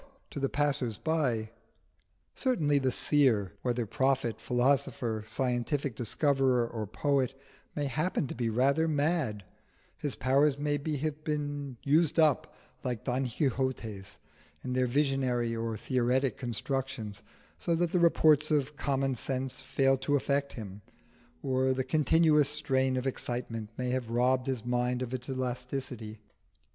[0.31, 1.51] to the passers by.
[2.33, 7.39] Certainly the seer, whether prophet, philosopher, scientific discoverer, or poet,
[7.75, 9.43] may happen to be rather mad:
[9.95, 12.51] his powers may have been used up,
[12.83, 14.17] like Don Quixote's,
[14.63, 17.21] in their visionary or theoretic constructions,
[17.59, 20.81] so that the reports of common sense fail to affect him,
[21.43, 26.21] or the continuous strain of excitement may have robbed his mind of its elasticity.